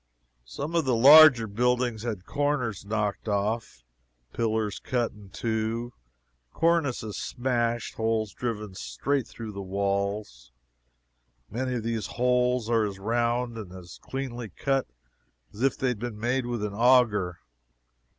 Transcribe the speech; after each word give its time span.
Some 0.47 0.73
of 0.73 0.83
the 0.85 0.95
larger 0.95 1.45
buildings 1.45 2.01
had 2.01 2.25
corners 2.25 2.83
knocked 2.85 3.27
off; 3.29 3.83
pillars 4.33 4.79
cut 4.79 5.11
in 5.11 5.29
two; 5.29 5.93
cornices 6.51 7.17
smashed; 7.17 7.93
holes 7.93 8.33
driven 8.33 8.73
straight 8.73 9.27
through 9.27 9.51
the 9.51 9.61
walls. 9.61 10.51
Many 11.51 11.75
of 11.75 11.83
these 11.83 12.07
holes 12.17 12.67
are 12.67 12.83
as 12.87 12.97
round 12.97 13.59
and 13.59 13.71
as 13.71 13.99
cleanly 14.01 14.49
cut 14.49 14.87
as 15.53 15.61
if 15.61 15.77
they 15.77 15.89
had 15.89 15.99
been 15.99 16.19
made 16.19 16.47
with 16.47 16.63
an 16.65 16.73
auger. 16.73 17.37